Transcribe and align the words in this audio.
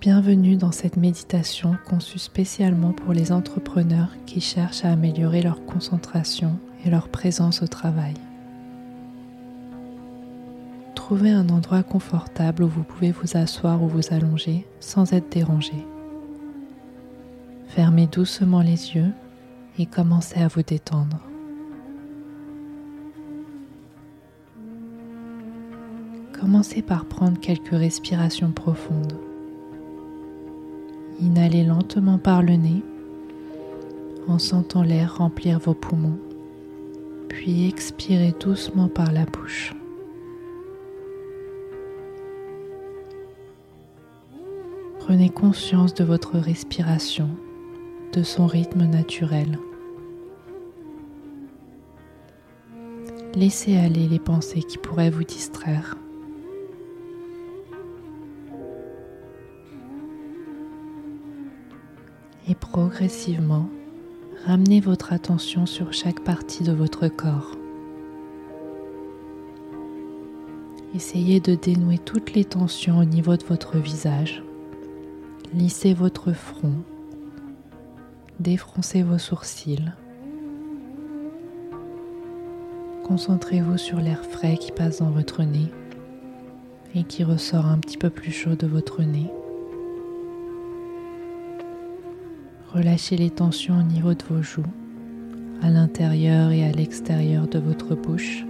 Bienvenue 0.00 0.56
dans 0.56 0.72
cette 0.72 0.96
méditation 0.96 1.76
conçue 1.84 2.18
spécialement 2.18 2.92
pour 2.92 3.12
les 3.12 3.32
entrepreneurs 3.32 4.08
qui 4.24 4.40
cherchent 4.40 4.82
à 4.86 4.92
améliorer 4.92 5.42
leur 5.42 5.66
concentration 5.66 6.58
et 6.86 6.88
leur 6.88 7.10
présence 7.10 7.62
au 7.62 7.66
travail. 7.66 8.14
Trouvez 10.94 11.28
un 11.28 11.50
endroit 11.50 11.82
confortable 11.82 12.62
où 12.62 12.68
vous 12.68 12.82
pouvez 12.82 13.12
vous 13.12 13.36
asseoir 13.36 13.82
ou 13.82 13.88
vous 13.88 14.10
allonger 14.10 14.66
sans 14.80 15.12
être 15.12 15.28
dérangé. 15.28 15.74
Fermez 17.68 18.06
doucement 18.06 18.62
les 18.62 18.94
yeux 18.94 19.12
et 19.78 19.84
commencez 19.84 20.40
à 20.40 20.48
vous 20.48 20.62
détendre. 20.62 21.20
Commencez 26.40 26.80
par 26.80 27.04
prendre 27.04 27.38
quelques 27.38 27.68
respirations 27.68 28.52
profondes. 28.52 29.29
Inhalez 31.22 31.64
lentement 31.64 32.16
par 32.16 32.42
le 32.42 32.54
nez 32.54 32.82
en 34.26 34.38
sentant 34.38 34.82
l'air 34.82 35.16
remplir 35.18 35.58
vos 35.58 35.74
poumons, 35.74 36.18
puis 37.28 37.68
expirez 37.68 38.34
doucement 38.40 38.88
par 38.88 39.12
la 39.12 39.26
bouche. 39.26 39.74
Prenez 45.00 45.28
conscience 45.28 45.92
de 45.92 46.04
votre 46.04 46.38
respiration, 46.38 47.28
de 48.12 48.22
son 48.22 48.46
rythme 48.46 48.84
naturel. 48.84 49.58
Laissez 53.34 53.76
aller 53.76 54.08
les 54.08 54.18
pensées 54.18 54.62
qui 54.62 54.78
pourraient 54.78 55.10
vous 55.10 55.24
distraire. 55.24 55.96
Et 62.50 62.56
progressivement, 62.56 63.68
ramenez 64.44 64.80
votre 64.80 65.12
attention 65.12 65.66
sur 65.66 65.92
chaque 65.92 66.24
partie 66.24 66.64
de 66.64 66.72
votre 66.72 67.06
corps. 67.06 67.56
Essayez 70.92 71.38
de 71.38 71.54
dénouer 71.54 71.98
toutes 71.98 72.34
les 72.34 72.44
tensions 72.44 72.98
au 72.98 73.04
niveau 73.04 73.36
de 73.36 73.44
votre 73.44 73.78
visage. 73.78 74.42
Lissez 75.54 75.94
votre 75.94 76.32
front. 76.32 76.74
Défroncez 78.40 79.04
vos 79.04 79.18
sourcils. 79.18 79.92
Concentrez-vous 83.04 83.78
sur 83.78 83.98
l'air 83.98 84.24
frais 84.24 84.56
qui 84.56 84.72
passe 84.72 84.98
dans 84.98 85.10
votre 85.10 85.44
nez 85.44 85.70
et 86.96 87.04
qui 87.04 87.22
ressort 87.22 87.66
un 87.66 87.78
petit 87.78 87.98
peu 87.98 88.10
plus 88.10 88.32
chaud 88.32 88.56
de 88.56 88.66
votre 88.66 89.02
nez. 89.02 89.30
Relâchez 92.72 93.16
les 93.16 93.30
tensions 93.30 93.80
au 93.80 93.82
niveau 93.82 94.14
de 94.14 94.22
vos 94.30 94.42
joues, 94.42 94.62
à 95.60 95.70
l'intérieur 95.70 96.52
et 96.52 96.64
à 96.64 96.70
l'extérieur 96.70 97.48
de 97.48 97.58
votre 97.58 97.96
bouche. 97.96 98.44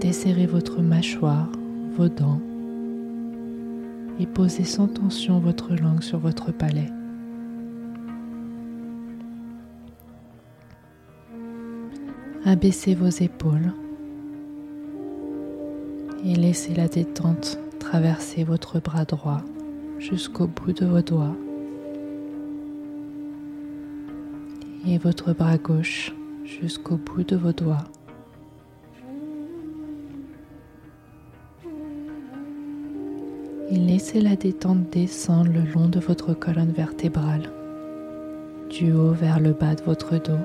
Desserrez 0.00 0.46
votre 0.46 0.82
mâchoire, 0.82 1.48
vos 1.96 2.08
dents 2.08 2.40
et 4.18 4.26
posez 4.26 4.64
sans 4.64 4.88
tension 4.88 5.38
votre 5.38 5.76
langue 5.76 6.02
sur 6.02 6.18
votre 6.18 6.50
palais. 6.50 6.90
Abaissez 12.44 12.96
vos 12.96 13.10
épaules 13.10 13.72
et 16.24 16.34
laissez 16.34 16.74
la 16.74 16.88
détente 16.88 17.60
traverser 17.78 18.42
votre 18.42 18.80
bras 18.80 19.04
droit 19.04 19.44
jusqu'au 19.98 20.46
bout 20.46 20.72
de 20.72 20.86
vos 20.86 21.02
doigts 21.02 21.36
et 24.86 24.98
votre 24.98 25.32
bras 25.32 25.58
gauche 25.58 26.12
jusqu'au 26.44 26.96
bout 26.96 27.24
de 27.24 27.36
vos 27.36 27.52
doigts. 27.52 27.84
Et 33.68 33.76
laissez 33.76 34.20
la 34.20 34.36
détente 34.36 34.90
descendre 34.90 35.50
le 35.52 35.72
long 35.72 35.88
de 35.88 35.98
votre 35.98 36.34
colonne 36.34 36.70
vertébrale, 36.70 37.50
du 38.70 38.92
haut 38.92 39.10
vers 39.10 39.40
le 39.40 39.52
bas 39.52 39.74
de 39.74 39.82
votre 39.82 40.18
dos. 40.18 40.38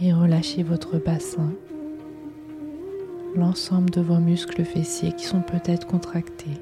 Et 0.00 0.12
relâchez 0.12 0.64
votre 0.64 0.98
bassin 0.98 1.52
l'ensemble 3.34 3.90
de 3.90 4.00
vos 4.00 4.18
muscles 4.18 4.64
fessiers 4.64 5.12
qui 5.12 5.24
sont 5.24 5.42
peut-être 5.42 5.86
contractés. 5.86 6.60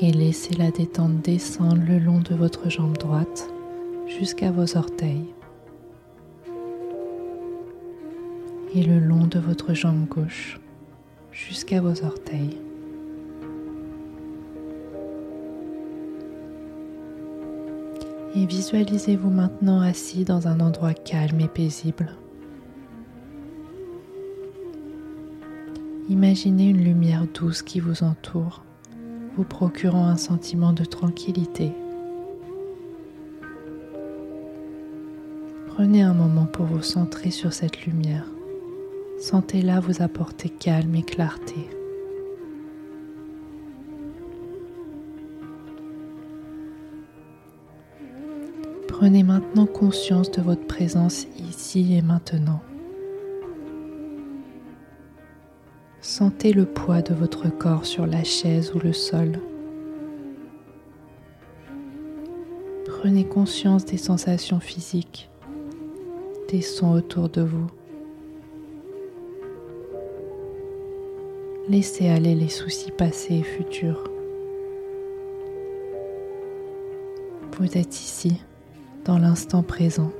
Et 0.00 0.12
laissez 0.12 0.54
la 0.54 0.70
détente 0.70 1.20
descendre 1.20 1.82
le 1.86 1.98
long 1.98 2.20
de 2.20 2.34
votre 2.34 2.70
jambe 2.70 2.96
droite 2.96 3.48
jusqu'à 4.06 4.50
vos 4.50 4.76
orteils. 4.76 5.26
Et 8.74 8.82
le 8.82 8.98
long 8.98 9.26
de 9.26 9.38
votre 9.38 9.74
jambe 9.74 10.06
gauche 10.06 10.60
jusqu'à 11.32 11.80
vos 11.80 12.04
orteils. 12.04 12.56
Et 18.34 18.46
visualisez-vous 18.46 19.30
maintenant 19.30 19.80
assis 19.80 20.24
dans 20.24 20.46
un 20.46 20.60
endroit 20.60 20.94
calme 20.94 21.40
et 21.40 21.48
paisible. 21.48 22.10
Imaginez 26.08 26.68
une 26.68 26.84
lumière 26.84 27.26
douce 27.34 27.62
qui 27.62 27.80
vous 27.80 28.02
entoure, 28.04 28.64
vous 29.36 29.44
procurant 29.44 30.06
un 30.06 30.16
sentiment 30.16 30.72
de 30.72 30.84
tranquillité. 30.84 31.72
Prenez 35.66 36.02
un 36.02 36.14
moment 36.14 36.46
pour 36.46 36.66
vous 36.66 36.82
centrer 36.82 37.30
sur 37.30 37.52
cette 37.52 37.84
lumière. 37.84 38.26
Sentez-la 39.18 39.80
vous 39.80 40.02
apporter 40.02 40.48
calme 40.48 40.94
et 40.94 41.02
clarté. 41.02 41.68
Prenez 49.00 49.22
maintenant 49.22 49.64
conscience 49.64 50.30
de 50.30 50.42
votre 50.42 50.66
présence 50.66 51.26
ici 51.38 51.94
et 51.96 52.02
maintenant. 52.02 52.60
Sentez 56.02 56.52
le 56.52 56.66
poids 56.66 57.00
de 57.00 57.14
votre 57.14 57.48
corps 57.48 57.86
sur 57.86 58.06
la 58.06 58.24
chaise 58.24 58.74
ou 58.74 58.78
le 58.78 58.92
sol. 58.92 59.40
Prenez 62.84 63.24
conscience 63.24 63.86
des 63.86 63.96
sensations 63.96 64.60
physiques, 64.60 65.30
des 66.50 66.60
sons 66.60 66.92
autour 66.92 67.30
de 67.30 67.40
vous. 67.40 67.68
Laissez 71.70 72.10
aller 72.10 72.34
les 72.34 72.50
soucis 72.50 72.90
passés 72.90 73.36
et 73.36 73.44
futurs. 73.44 74.04
Vous 77.56 77.78
êtes 77.78 77.98
ici 77.98 78.42
dans 79.04 79.18
l'instant 79.18 79.62
présent. 79.62 80.12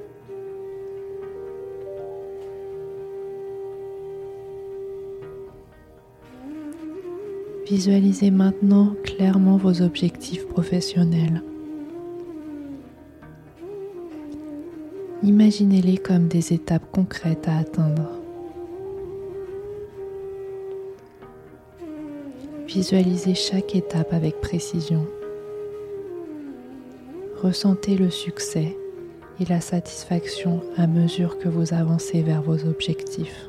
Visualisez 7.66 8.32
maintenant 8.32 8.94
clairement 9.04 9.56
vos 9.56 9.82
objectifs 9.82 10.46
professionnels. 10.48 11.42
Imaginez-les 15.22 15.98
comme 15.98 16.26
des 16.26 16.52
étapes 16.52 16.90
concrètes 16.90 17.46
à 17.46 17.58
atteindre. 17.58 18.10
Visualisez 22.66 23.34
chaque 23.34 23.76
étape 23.76 24.12
avec 24.12 24.40
précision. 24.40 25.06
Ressentez 27.42 27.96
le 27.96 28.10
succès 28.10 28.76
et 29.40 29.46
la 29.46 29.62
satisfaction 29.62 30.62
à 30.76 30.86
mesure 30.86 31.38
que 31.38 31.48
vous 31.48 31.72
avancez 31.72 32.20
vers 32.20 32.42
vos 32.42 32.66
objectifs. 32.66 33.48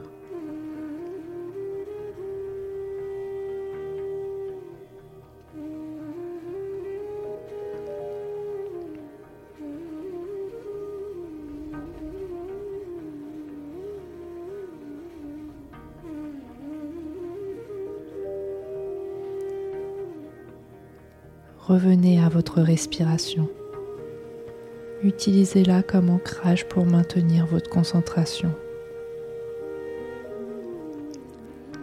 Revenez 21.60 22.22
à 22.24 22.30
votre 22.30 22.62
respiration. 22.62 23.50
Utilisez-la 25.04 25.82
comme 25.82 26.12
ancrage 26.12 26.68
pour 26.68 26.86
maintenir 26.86 27.48
votre 27.48 27.70
concentration. 27.70 28.52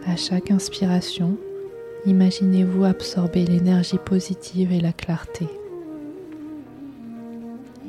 À 0.05 0.15
chaque 0.15 0.51
inspiration, 0.51 1.37
imaginez-vous 2.05 2.85
absorber 2.85 3.45
l'énergie 3.45 3.97
positive 3.97 4.71
et 4.71 4.79
la 4.79 4.93
clarté. 4.93 5.47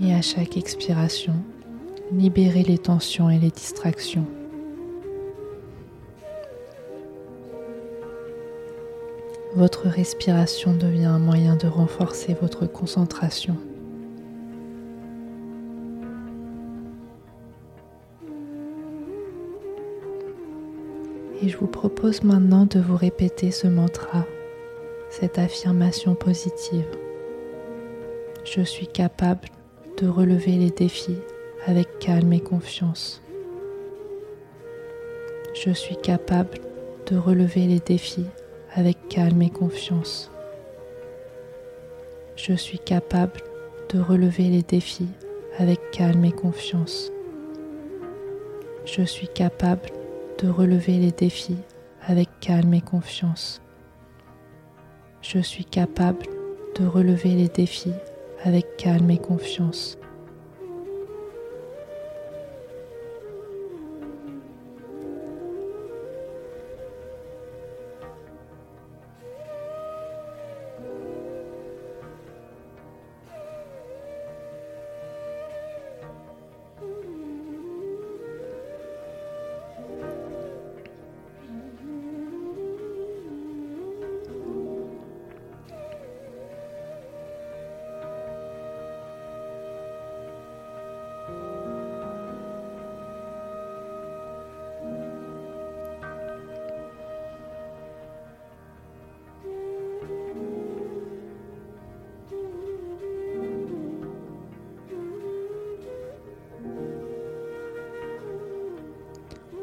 Et 0.03 0.13
à 0.13 0.21
chaque 0.21 0.57
expiration, 0.57 1.35
libérez 2.13 2.65
les 2.65 2.79
tensions 2.79 3.31
et 3.31 3.39
les 3.39 3.51
distractions. 3.51 4.27
Votre 9.55 9.89
respiration 9.89 10.75
devient 10.75 11.05
un 11.05 11.19
moyen 11.21 11.55
de 11.55 11.69
renforcer 11.69 12.35
votre 12.41 12.67
concentration. 12.67 13.57
Et 21.43 21.49
je 21.49 21.57
vous 21.57 21.67
propose 21.67 22.23
maintenant 22.23 22.67
de 22.67 22.81
vous 22.81 22.97
répéter 22.97 23.51
ce 23.51 23.67
mantra, 23.67 24.27
cette 25.09 25.39
affirmation 25.39 26.15
positive. 26.15 26.87
Je 28.45 28.61
suis 28.61 28.87
capable 28.87 29.49
de 29.97 30.07
relever 30.07 30.53
les 30.53 30.71
défis 30.71 31.19
avec 31.67 31.99
calme 31.99 32.33
et 32.35 32.41
confiance. 32.41 33.23
Je 35.55 35.71
suis 35.71 35.97
capable 35.97 36.59
de 37.07 37.17
relever 37.17 37.67
les 37.67 37.81
défis 37.81 38.27
avec 38.75 39.09
calme 39.09 39.41
et 39.43 39.51
confiance. 39.51 40.31
Je 42.37 42.55
suis 42.55 42.79
capable 42.79 43.41
de 43.93 43.99
relever 43.99 44.45
les 44.45 44.63
défis 44.63 45.09
avec 45.59 45.91
calme 45.91 46.25
et 46.25 46.33
confiance. 46.33 47.11
Je 48.85 49.03
suis 49.03 49.29
capable 49.29 49.91
de 50.43 50.49
relever 50.49 50.99
les 50.99 51.13
défis 51.13 51.59
avec 52.07 52.29
calme 52.41 52.73
et 52.75 52.81
confiance. 52.81 53.61
Je 55.21 55.39
suis 55.39 55.65
capable 55.65 56.25
de 56.79 56.87
relever 56.87 57.35
les 57.35 57.49
défis 57.49 57.93
avec 58.45 58.77
calme 58.79 59.11
et 59.11 59.19
confiance. 59.19 60.00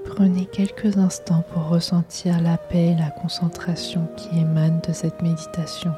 Prenez 0.07 0.45
quelques 0.45 0.97
instants 0.97 1.43
pour 1.53 1.67
ressentir 1.67 2.41
la 2.41 2.57
paix 2.57 2.87
et 2.87 2.95
la 2.95 3.11
concentration 3.11 4.07
qui 4.15 4.39
émanent 4.39 4.81
de 4.87 4.93
cette 4.93 5.21
méditation. 5.21 5.91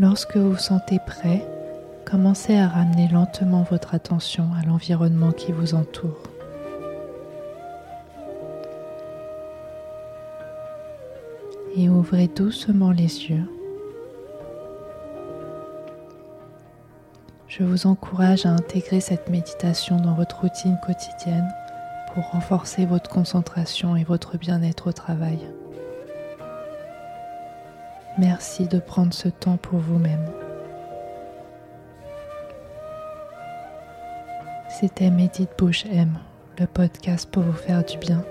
Lorsque 0.00 0.36
vous 0.36 0.52
vous 0.52 0.58
sentez 0.58 0.98
prêt, 1.06 1.46
commencez 2.04 2.56
à 2.56 2.66
ramener 2.66 3.08
lentement 3.08 3.64
votre 3.70 3.94
attention 3.94 4.48
à 4.60 4.66
l'environnement 4.66 5.32
qui 5.32 5.52
vous 5.52 5.74
entoure. 5.74 6.22
Et 11.76 11.88
ouvrez 11.88 12.26
doucement 12.26 12.90
les 12.90 13.28
yeux 13.28 13.44
Je 17.48 17.62
vous 17.62 17.86
encourage 17.86 18.44
à 18.44 18.50
intégrer 18.50 19.00
cette 19.00 19.30
méditation 19.30 19.96
dans 19.96 20.12
votre 20.12 20.42
routine 20.42 20.76
quotidienne 20.84 21.48
pour 22.12 22.30
renforcer 22.30 22.84
votre 22.84 23.08
concentration 23.08 23.96
et 23.96 24.04
votre 24.04 24.36
bien-être 24.36 24.88
au 24.88 24.92
travail. 24.92 25.38
Merci 28.18 28.66
de 28.66 28.78
prendre 28.78 29.14
ce 29.14 29.28
temps 29.28 29.56
pour 29.56 29.78
vous-même. 29.78 30.26
C'était 34.68 35.10
Médite 35.10 35.50
Bouche 35.56 35.86
M, 35.86 36.18
le 36.58 36.66
podcast 36.66 37.30
pour 37.30 37.44
vous 37.44 37.52
faire 37.52 37.82
du 37.82 37.96
bien. 37.96 38.22